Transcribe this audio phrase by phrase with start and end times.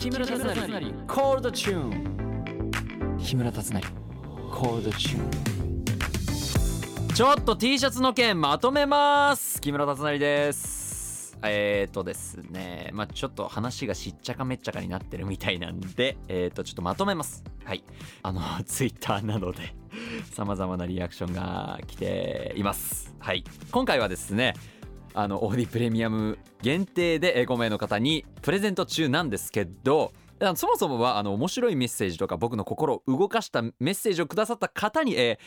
[0.00, 0.54] 木村達成。
[1.06, 3.82] コールドチューン木村達成。
[4.50, 5.22] コールドチュー
[7.12, 9.60] ンちょっと T シャツの件まとめます。
[9.60, 11.36] 木村達成です。
[11.42, 12.88] えーとですね。
[12.94, 17.44] まあちょっと話がしっちゃかめっちゃかになってるみたいなんでえーとちょっとまとめます。
[17.66, 17.84] はい。
[18.22, 19.74] あの Twitter などで
[20.32, 23.14] 様々なリアクションが来ています。
[23.18, 23.44] はい。
[23.70, 24.54] 今回はですね
[25.14, 30.12] あのオーディプレミアム限定で5名の方にプレゼント中なんですけど
[30.56, 35.38] そもそもはあの面白いメッセージとか僕の心を動かしたメッセージをくださった方に、え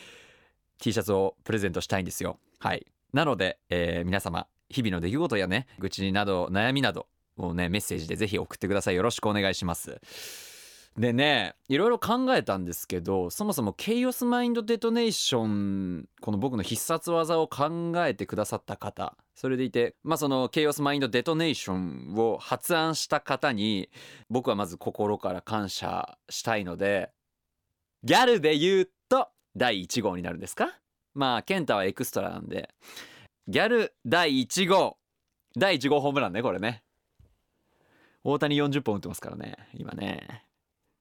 [0.78, 2.38] ー、T シャツをプレゼントしたいんですよ。
[2.60, 2.86] はい。
[3.12, 7.06] なので、えー、皆様日々の出来事やね愚痴など悩みなど
[7.36, 8.94] をねメッセージでぜひ送ってください。
[8.94, 10.53] よろしくお願いします。
[10.96, 23.90] でねいろいろ考えたんですけどそもそもケイオスマインドデトネーションこの僕の必殺技を考えてくださった方それでいてまあそのケイオスマインドデトネーションを発案した方に
[24.30, 27.10] 僕はまず心から感謝したいので
[28.04, 30.78] ギャルで言うと第1号になるんですか？
[31.14, 32.68] まあケンタはエクストラなんで。
[33.46, 34.96] ギャル第1号。
[35.56, 36.82] 第1号ホームランねこれね。
[38.24, 40.44] 大谷40本打ってますからね今ね。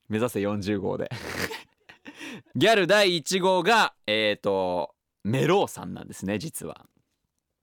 [0.09, 1.09] 目指せ40号で。
[2.55, 6.85] ギャル第1号がえっ、ー、とメローさんなんですね実は。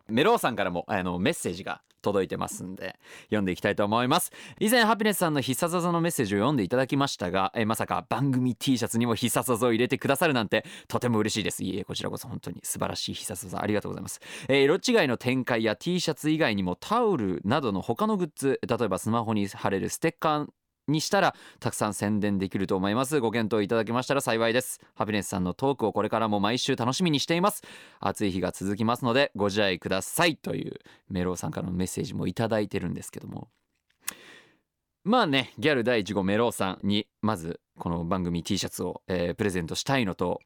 [0.08, 4.32] メローさんからもあのメッセージが届いてますんで読んでいきたいと思います。
[4.58, 11.62] 以前ハピネスさんの必殺技のメッセージを読んでいただきましたがえまさか番組 T シャツにも必殺技を入れてくださるなんてとても嬉しいです。
[11.62, 20.46] いえこちらこそ本当に素晴らしい必殺技ありがとうございます、えー、色違いの展開や T シャツ以外にもタオルなどの他のグッズ例えばスマホに貼れるステッカー
[20.90, 23.20] にしたらたくさん宣伝できると思います。
[23.20, 24.80] ご検討いただけましたら幸いです。
[24.94, 27.62] ハピネスさんのトークをこれからも毎週楽しみにしています。
[28.00, 30.36] 暑い日が続きますのでご自愛ください。
[30.36, 33.48] というメローさんからのメッセージもいただいてるんですけども。
[35.02, 40.40] まあねギャル第1号メローさんにまずこの番組 T シャツを、えー、プレゼントしたいのと。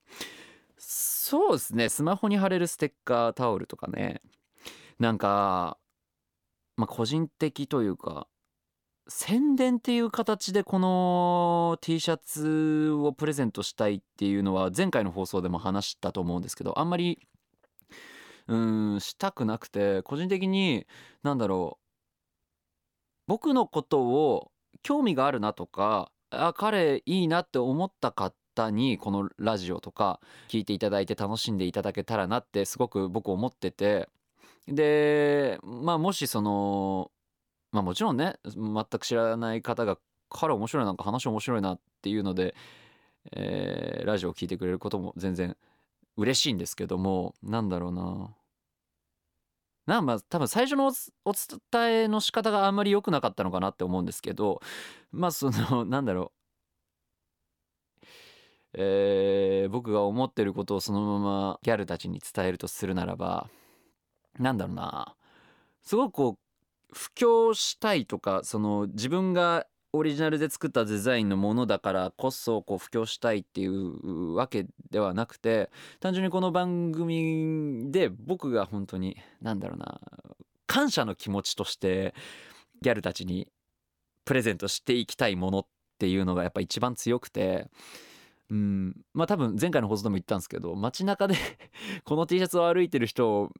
[0.76, 4.20] そうですねスマホに貼れるステッカータオルとかね。
[4.98, 5.78] なんか
[6.76, 8.28] まあ個人的というか
[9.06, 17.18] 宣伝っていう形でこの T シャツをプレゼントしたいっていうのは前回の放送でも話したと思うんですけどあんまり
[18.48, 20.86] うんしたくなくて個人的に
[21.22, 21.84] 何だろう
[23.26, 24.50] 僕のことを
[24.82, 34.08] 興味があるなとかあ彼いいなって思った方にこのラジオとか聞いていただいて楽しんでいただけたらなってすごく僕思ってて
[34.66, 37.10] でまあもしその
[37.74, 39.98] まあもちろんね全く知らない方が
[40.30, 42.54] 彼面白いなんか話面白いなっていうので、
[43.32, 45.56] えー、ラジオを聴いてくれることも全然
[46.16, 48.36] 嬉しいんですけどもなんだろうな。
[49.86, 50.92] なまあ多分最初の
[51.24, 54.62] お伝えの仕方があんまり良くなかったのかなって思うんですけど
[55.10, 58.06] まあその なんだろう。
[58.76, 63.48] えー、僕が思ってることをそのままギャルたちに伝えるとするならば
[64.38, 65.16] なんだろうな。
[65.82, 66.43] すごくこう
[66.94, 80.00] 布教したいとかその自分がオリジナルで作ったデザインのものだからこそこう布教したいっていうわけではなくて単純にこの番組で僕が本当に何だろうな
[80.66, 82.14] 感謝の気持ちとして
[82.82, 83.48] ギャルたちに
[84.24, 85.66] プレゼントしていきたいものっ
[85.98, 87.70] ていうのがやっぱ一番強くて。
[88.50, 91.34] うんまあ多分前回の放送でも言ったんですけど街中で
[92.04, 93.52] この T シャツを歩いてる人を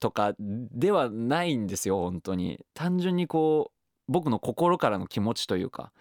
[0.00, 2.64] とかではないんですよ本当に。
[2.74, 3.76] 単純にこう
[4.08, 5.92] 僕の心からの気持ちというか。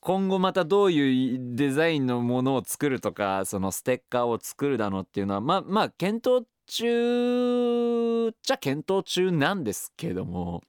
[0.00, 10.62] 今後またどういうデザインのものを作るとかそのステッカーを作るだのっていうのはまあまあ検討中じゃ検討中なんですけども。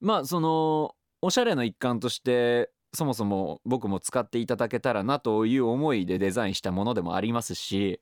[0.00, 8.00] まあそのおしゃれの一環としてそもそも僕も使っていただけたらなという思いでデザインしたものでもありますし。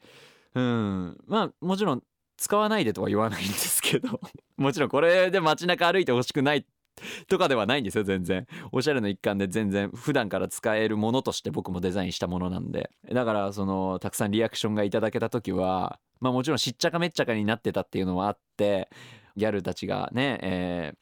[0.54, 1.16] うん。
[1.26, 2.02] まあもちろん
[2.36, 4.20] 使わないでとは言わないんですけど
[4.56, 6.66] もちろんこれで街中歩いてほしくない
[7.26, 18.88] とかではないんですよ全然おしゃれの一環で全然普段から使えるものとして僕もデザインしたものなんでだからそのたくさんリアクションがいただけた時はまあもちろんしっちゃかめっちゃかになってたっていうのもあって
[19.36, 20.96] ギャルたちがね、えー、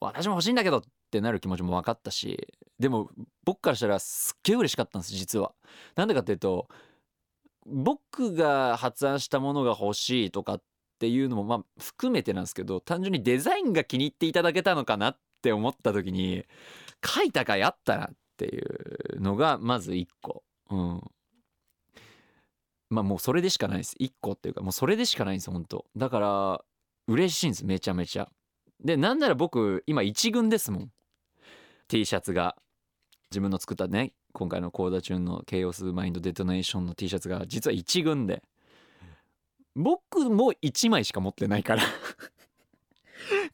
[0.00, 2.48] 私も欲しいんだけどってなる気持ちも分かったし
[2.78, 3.10] でも
[3.44, 5.52] 僕からしたらすっげえ嬉しかったんです実は。
[5.94, 6.68] なんでかっていうと
[7.66, 10.62] 僕が発案したものが欲しいとかっ
[10.98, 16.44] ていうのもまあ含めてなんですけど単純にデザインが気に入っていただけたのかなって思った時に
[17.04, 20.42] 書いたかいあったなっていうのがまず1個。
[20.70, 21.02] うん。
[22.88, 23.96] まあもうそれでしかないです。
[24.00, 25.84] 1個っていうかもうそれでしかないんです本当。
[25.96, 26.64] だから
[27.08, 28.28] 嬉しいんですめちゃめちゃ。
[28.84, 30.92] でなんなら僕今1軍ですもん。
[31.88, 32.56] T シャツが。
[33.30, 38.42] 自分の作ったね今回のコーダチュンのケイオスマインドデトネーションの T シャツが実は1軍で
[39.74, 41.82] 僕も1枚しか持ってないから。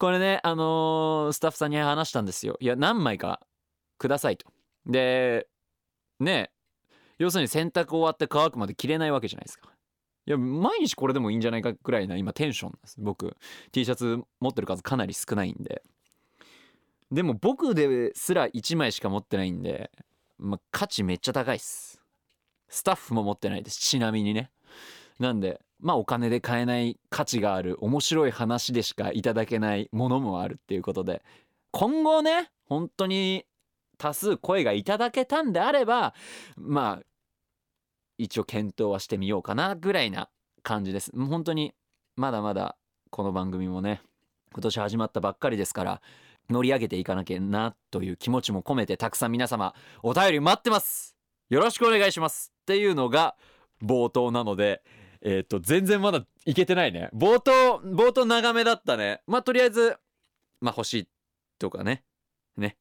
[0.00, 2.56] これねあのースタッフさんに話したんですよ。
[2.58, 3.40] いや何枚か
[3.96, 4.52] くださいと。
[4.84, 5.46] で
[6.18, 6.50] ね
[7.16, 9.70] 要するに洗濯終わって乾くまで着れないわけじゃないですか。
[10.26, 12.96] いや毎日これでもいいんじゃないかくらいな今テンションです。
[12.98, 13.36] 僕
[13.70, 15.84] T シャツ持ってる数かなり少ないんで。
[17.12, 19.92] でも僕ですら1枚しか持ってないんで、
[20.42, 22.00] まあ、価値めっちゃ高いっす。
[22.68, 23.78] スタッフも持ってないです。
[23.78, 24.50] ちなみにね。
[25.18, 31.22] なんでまあお金で買えない価値がある面白い話でしかいただけないものもあるっていうことで。
[31.70, 33.46] 今後ね本当に
[33.98, 36.14] 多数声がいただけたんであれば
[36.56, 37.06] まあ
[38.18, 40.28] 一応検討はしてみようかなぐらいな
[40.62, 41.12] 感じです。
[41.14, 41.72] 本当に
[42.16, 42.76] まだまだ
[43.10, 44.02] この番組もね
[44.52, 46.02] 今年始まったばっかりですから
[46.52, 51.16] 乗り上げていかなきゃなという気持ちも込めてたくさん皆様お便り待ってます。
[51.50, 53.36] よろしくお願いしますっていうのが
[53.82, 54.82] 冒頭なので
[55.24, 57.08] えっ、と全然まだいけてないね。
[57.14, 59.22] 冒頭冒頭長めだったね。
[59.26, 59.96] まあとりあえず
[60.60, 61.08] まあ欲しい
[61.58, 62.04] とかね。
[62.56, 62.76] ね。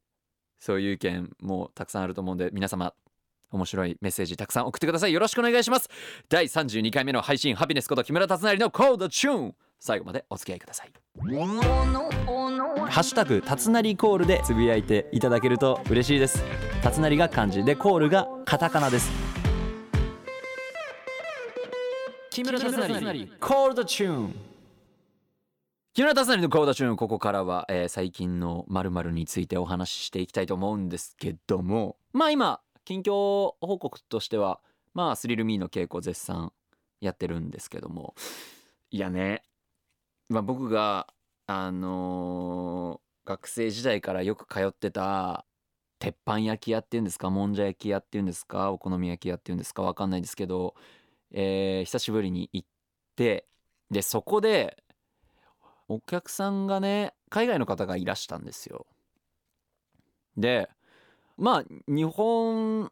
[0.60, 2.94] そういう意見もたくさんあると思うんで皆様
[3.52, 5.14] 面白いメッセージたくさん送ってください。
[5.14, 5.90] よろしくお願いします。
[6.30, 10.92] 第32回目の配信ハピネスこと木村達成のコードチューン最後までお付き合いください。
[11.18, 16.44] ハッシュタグたつなりコールでつぶやいていただけると嬉しいです。
[16.84, 19.12] たつなりが漢字でコールがカタカナです。
[22.30, 23.28] 木村達成。
[23.40, 24.36] コールドチューン
[25.94, 34.62] 木村達成のコードチューンここからは、えー最近の〇〇についてお話ししていきたいと思うんですけどもまあ今近況報告としては
[34.94, 36.54] まあスリルミーの稽古絶賛
[37.02, 38.14] やってるんですけども
[38.92, 39.44] いやね、
[40.32, 41.08] まあ、僕が
[41.46, 45.46] あのー学生時代からよく通ってた
[46.00, 50.74] 鉄板焼き屋っていうんですかもんじゃ焼き屋っていうんですかお好み焼き屋っていうんですかわかんないですけど、
[51.32, 52.68] えー久しぶりに行っ
[53.16, 53.46] て
[53.92, 54.82] でそこで
[55.88, 58.88] お客さんがね海外の方がいらしたんですよ。
[60.38, 60.70] で
[61.38, 62.90] まあ日本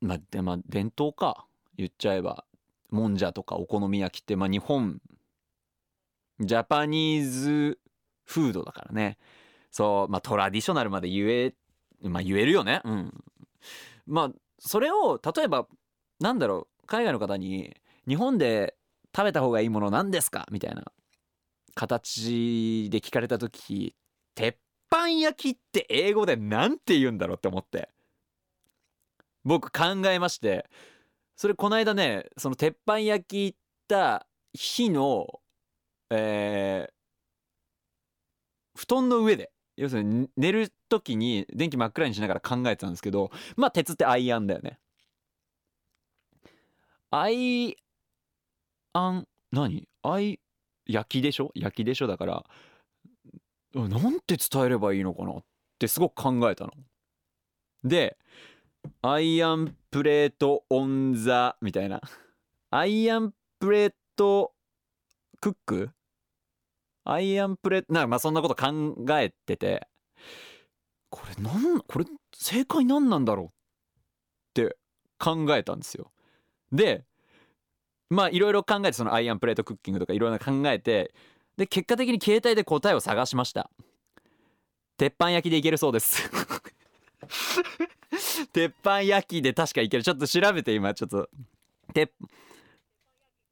[0.00, 1.46] まあでまあ伝統か
[1.78, 2.44] 言っちゃえば
[2.90, 5.00] もんじゃとかお好み焼きってまあ日本
[6.42, 7.78] ジャパニーズ
[8.24, 9.18] フードだからね。
[9.70, 11.54] そうまあトラディショナルまで言え
[12.02, 12.80] まあ言えるよね。
[12.84, 13.24] うん。
[14.06, 15.66] まあそれを例えば
[16.20, 17.74] なんだろう海外の方に
[18.06, 18.76] 日本で
[19.14, 20.46] 食べた方がいいものなんですか？
[20.50, 20.84] みたいな。
[21.74, 23.94] 形で聞かれた時
[24.34, 24.56] 鉄
[24.90, 27.88] 板焼きって英語でなんて言うんだろうって思って。
[29.44, 30.68] 僕考えまして。
[31.34, 35.40] それこの間ねその鉄板焼き行った日の
[36.14, 36.92] えー
[38.74, 44.78] 布団の上で要するに寝る時に電気真っ暗にしながら考えてたんですけどまあ鉄ってアイアンだよね。
[47.10, 49.88] Iron 何？
[50.02, 50.40] アイ
[50.86, 51.52] 焼きでしょ？
[51.54, 52.44] 焼きでしょだから
[53.74, 55.44] うんなんて伝えればいいのかなっ
[55.78, 56.72] てすごく考えたの。
[57.84, 58.16] で
[59.02, 62.00] Iron plate on the みたいな。
[62.70, 64.54] Iron plate
[65.40, 65.90] cook？
[67.04, 69.88] Iron pla なんかまあそんなこと考えてて。
[71.10, 73.52] これなんこれ正解何なんだろ
[74.56, 74.76] うって
[75.18, 76.10] 考えたんですよ。
[76.72, 77.04] で
[78.08, 81.12] まあいろいろ考えてそのアイアンプレートクッキングとかいろいろ考えて
[81.58, 83.70] で結果的に携帯で答えを探しました。
[84.96, 86.30] 鉄板焼きでいけるそうです。
[88.52, 90.02] 鉄板焼きで確かいける。
[90.02, 91.28] ちょっと調べて今ちょっと。
[91.92, 92.10] 鉄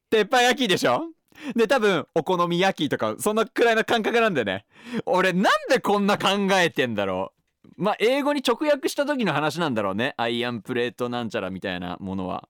[0.08, 1.12] 鉄板焼きでしょ？
[1.54, 4.66] で多分お好み焼きとかそんなくらいの感覚なんだよね。
[5.06, 7.32] 俺なんでこんな考えてんだろ
[7.66, 7.68] う。
[7.76, 10.14] まあ英語に直訳した時の話なんだろうね。
[10.16, 12.48] アイアンプレートなんちゃらみたいなものは。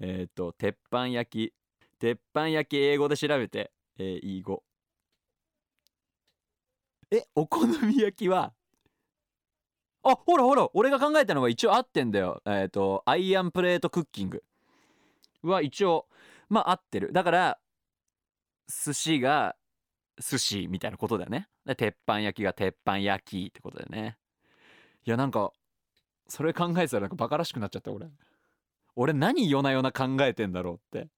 [0.00, 1.54] えっ、と鉄板焼き。
[1.98, 4.64] 鉄板焼き英語で調べて、えー英語
[7.10, 8.52] えお好み焼きは？
[10.02, 12.40] あほらほら俺が考えたのは一応合ってんだよ。
[12.44, 14.42] えっ、とアイアンプレートクッキング。
[15.42, 16.06] は一応
[16.48, 17.12] まあ合ってる。
[17.12, 17.58] だから
[18.84, 19.56] 寿司が
[20.18, 21.48] 寿司みたいなことだよね。
[21.66, 24.18] で鉄板焼きが鉄板焼きってことだよね。
[25.04, 25.52] いやなんか
[26.28, 28.08] それ考えてたらなんかバカらしくなっちゃった俺。
[28.94, 31.08] 俺何夜な夜な考えてんだろうって。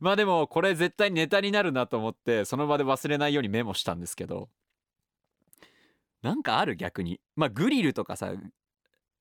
[0.00, 4.48] まあでもこれ絶対ネタになるなと思ってその場で忘れないようにメモしたんですけど。
[6.22, 7.20] なんかある逆に。
[7.36, 8.32] まあグリルとかさ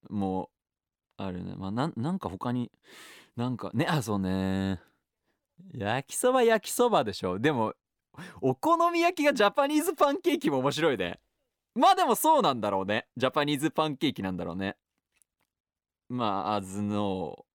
[0.10, 0.50] も
[1.18, 1.56] うあるね。
[1.58, 2.72] まあななんか他に
[3.36, 4.80] なんかねあそうね。
[5.74, 7.40] 焼きそば焼きそばでしょ。
[7.40, 7.74] でも
[8.42, 11.20] お好み焼きがジャパニーズパンケーキも面白いね。
[11.76, 13.08] まあでもそうなんだろうね。
[13.16, 14.76] ジャパニーズパンケーキなんだろうね。
[16.10, 17.46] まあ as no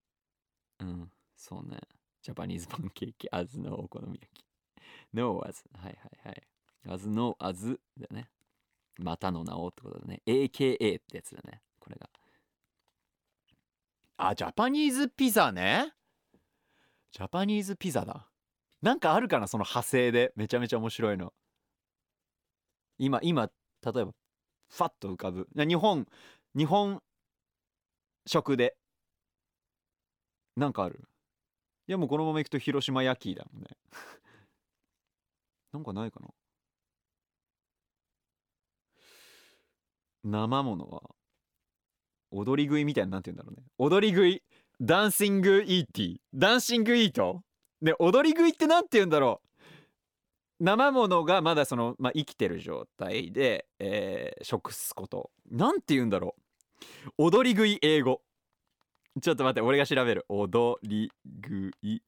[0.80, 1.78] うんそうね。
[2.22, 4.44] ジャパニーズパンケーキ as no お好み焼き。
[5.12, 6.42] no as はいはいはい。
[6.88, 8.28] as no as だね。
[8.98, 10.22] またの名をってことだね。
[10.26, 11.60] AKA ってやつだね。
[11.78, 12.08] これが。
[14.18, 15.92] あジャパニーズピザね。
[17.12, 18.26] ジャパニーズピザだ。
[18.86, 20.32] なんかあるかなその派生で。
[20.36, 21.32] めちゃめちゃ面白いの。
[22.98, 23.50] 今今例
[24.00, 25.48] えばファッと浮かぶ。
[25.56, 26.06] 日本
[26.54, 27.02] 日本
[28.28, 28.76] 食で。
[30.56, 31.00] なんかある？
[31.88, 33.70] いやもうこのまま行くと広島焼きだもんね。
[35.74, 36.28] なんかないかな？
[40.22, 41.02] 生ものは
[42.30, 43.66] 踊り食いみたいななんて言うんだろうね。
[43.78, 44.44] 踊り食い
[44.80, 46.16] ダンシングイーティー。
[46.32, 47.42] ダンシングイート？
[47.82, 49.46] ね踊り食いってなんて言うんだろう。
[50.58, 55.30] 生ものがまだその、まあ、生きてる状態で、えー、食すこと。
[55.50, 56.34] なんて言うんだろ
[57.18, 57.26] う。
[57.26, 58.22] 踊り食い英語。
[59.20, 60.24] ちょっと待って俺が調べる。
[60.28, 61.12] 踊り
[61.44, 62.00] 食い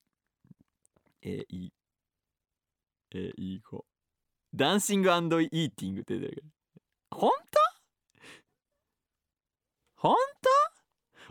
[1.23, 1.71] えい
[3.15, 3.85] えい語。
[4.55, 6.47] ダンシングイーティングって出てるけど。
[7.11, 7.59] 本当？
[9.97, 10.17] 本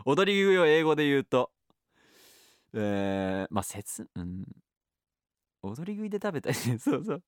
[0.04, 0.10] 当？
[0.10, 1.50] 踊り食いを英語で言うと
[2.74, 4.44] えー、まあ説うん。
[5.62, 7.22] 踊り食いで食べたい そうそう。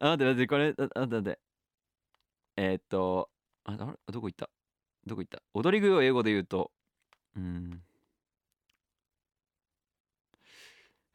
[0.00, 1.40] あ待って待ってこれあ待って待って。
[2.56, 3.30] えー、っと
[3.64, 4.12] ああれ？
[4.12, 4.50] どこ行った？
[5.06, 5.42] どこ行った？
[5.54, 6.72] 踊り食いを英語で言うと
[7.36, 7.82] うん。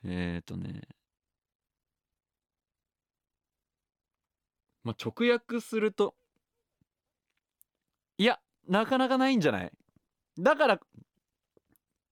[0.03, 0.81] えー、っとね。
[4.84, 6.15] まあ直訳すると
[8.17, 9.72] いやなかなかないんじゃない？
[10.38, 10.79] だから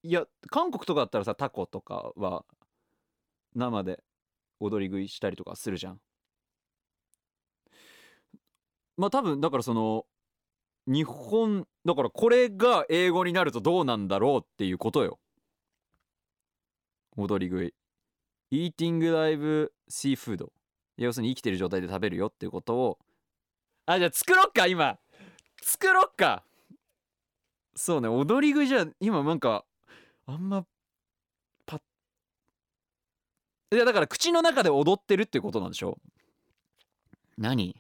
[0.04, 2.44] いや韓国とかだったらさタコとかは
[3.56, 4.04] 生で
[4.60, 6.00] 踊り食いしたりとかするじゃん。
[8.98, 10.06] まあ多分だからその
[10.88, 15.20] 日本だからこれが英語になるとどうなんだろうっていうことよ。
[17.16, 17.74] 踊り食い。
[18.52, 20.52] イーティングライブシーフード
[20.98, 23.00] 要するに生きてる状態で食べるよっていうことを。
[23.86, 25.00] あじゃあ作ろっか今。
[25.62, 26.44] 作ろっか。
[27.76, 29.66] そうね踊り食いじゃ今なんか
[30.26, 30.66] あんま
[31.66, 31.80] パッ。
[33.76, 35.98] いやだから口の中で踊ってるってことなんでしょ？
[37.38, 37.76] 何？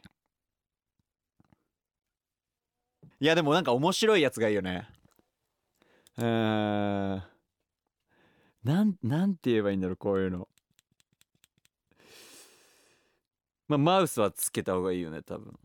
[3.19, 4.89] いやでもなんか面白いやつがいいよね。
[6.17, 7.23] うんな
[8.83, 10.47] んなんて言えばいいんだろうこういうの。
[13.67, 15.57] まあ mouth はつけた方がいいよね多分。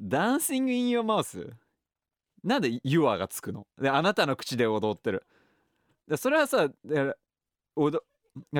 [0.00, 1.50] Dancing in your mouth？
[2.44, 3.66] なんで「ユア」がつくの？
[3.80, 5.24] であなたの口で踊ってる。
[6.16, 6.68] それはさ
[7.76, 8.00] 踊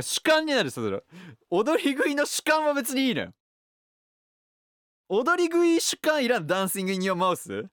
[0.00, 1.02] 主観になるそれ
[1.50, 3.32] 踊り食いの主観は別にいいのよ。
[5.08, 7.66] 踊り食い主観いらん Dancing in your mouth？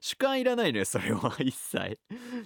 [0.00, 1.34] 主観いらないのよそれは。
[1.40, 1.98] 一切。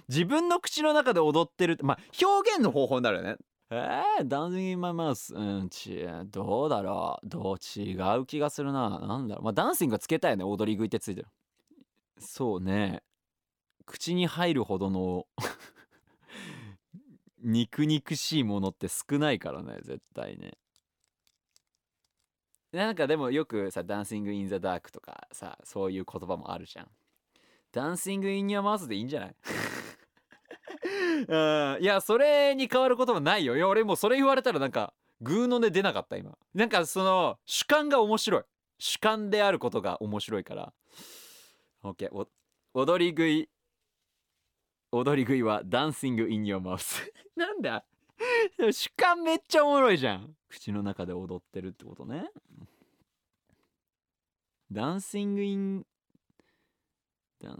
[0.07, 3.37] 自分の口の中で踊ってるまあ表現の方法になるよね。
[3.69, 5.33] えー、 Dancing in my mouth？
[5.33, 7.27] うんちどうだろう。
[7.27, 7.57] どう？
[7.79, 8.99] 違う気がするな。
[8.99, 9.43] なんだろう。
[9.43, 10.43] まあ dancing がつけたいよね。
[10.43, 11.27] 踊り食いってついてる。
[12.23, 13.03] そうね。
[13.85, 15.27] 口に入るほどの
[17.43, 20.57] 肉肉しいものって少ないからね絶対ね。
[22.71, 26.87] なんかでもよくさ「Dancing in the Dark」とかさそういう言葉もあるじゃん。
[27.71, 29.35] Dancing in your mouth でいいんじゃない？
[31.27, 31.83] うん。
[31.83, 33.55] いやそれに変わることもないよ。
[33.57, 36.37] いや俺もうそれ言われたらなんかグーの音出なかった今。
[36.53, 38.43] なんかその主観が面白い。
[38.79, 40.73] 主観であることが面白いから。
[41.83, 42.09] OK
[42.73, 43.49] 踊り食い
[44.91, 47.83] 踊り食いは dancing in your mouth なんだ？
[48.71, 50.35] 主観めっちゃおもろいじゃん。
[50.47, 52.29] 口の中で踊ってるってことね。
[54.71, 55.85] Dancing in
[57.41, 57.59] dan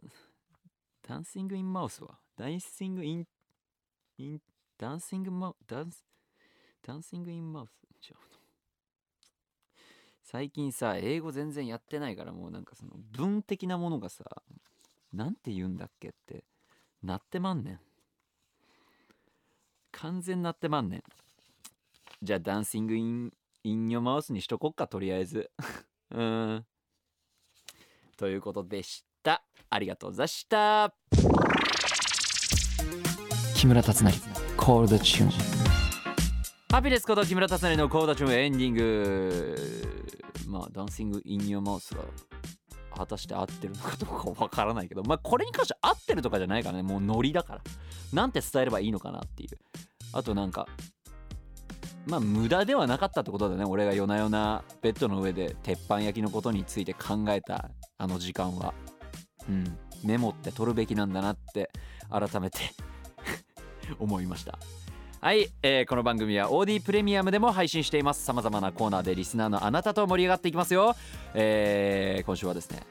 [1.08, 2.18] dancing in mouth は？
[2.38, 3.27] Dancing in
[4.20, 4.42] in
[4.77, 6.06] dancing mou dance
[6.86, 7.72] dancing in mouth
[8.10, 8.15] 違う
[10.34, 14.24] 最近さ英語全然やってないからもうなんかその文的なものがさ
[15.13, 16.44] なんて言うんだっけって
[17.04, 17.80] なってまんねん。
[19.92, 21.04] 完全なってまんねん。
[22.24, 23.32] じゃあ dancing in
[23.63, 25.52] in your mouth にしとこっかとりあえず。
[26.10, 26.66] うん。
[28.18, 29.44] ということでした。
[29.70, 30.96] ありがとうございました。
[33.56, 34.12] 木村達成
[34.58, 35.62] コールドチューン
[36.74, 39.56] ハピネスこと木村達成のコールドチューンエンディング。
[40.48, 42.01] まあ dancing in your mouth が
[42.98, 45.03] 果たして合ってるのかどうかわからないけど。
[45.03, 46.82] まあこれに関して合ってるとかじゃないからね。
[46.82, 47.62] もうノリだから。
[48.12, 49.50] なんて伝えればいいのかなっていう。
[50.13, 50.68] あとなんか
[52.08, 53.65] まあ無駄ではなかったってことだね。
[53.65, 58.74] 俺が夜な夜なベッドの上で鉄板焼きのことについて考えたあの時間は。
[59.48, 59.77] うん。
[60.03, 61.70] メモって取るべきなんだなって
[62.10, 62.58] 改めて
[64.00, 64.58] 思いました。
[65.24, 68.25] はい、えーこの番組は OD プレミアムでも配信しています。
[68.25, 70.98] さまざまなコーナーでリスナーのあなたと盛り上がっていきますよ、
[71.34, 72.82] えー今週はですね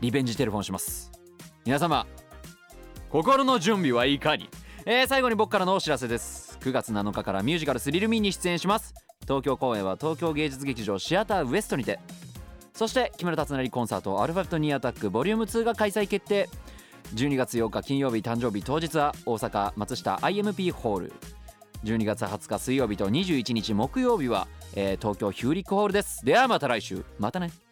[0.00, 1.12] リベンジテレフォンします。
[1.66, 2.06] 皆様
[3.10, 4.48] 心の準備はいかに、
[4.86, 6.56] えー最後に僕からのお知らせです。
[6.62, 8.94] 9月7日からミュージカルスリルミーに出演します。
[9.24, 12.00] 東京公演は東京芸術劇場シアターウエストにて。
[12.72, 16.48] そして木村達成コンサートアルファベットニーアタックボリューム2が開催決定。
[17.14, 21.12] 12月8日金曜日誕生日当日は大阪松下 IMP ホール。
[21.84, 26.24] 12月20日水曜日と21日木曜日は、えー東京ヒューリックホールです。
[26.24, 27.04] ではまた来週。
[27.18, 27.63] またね。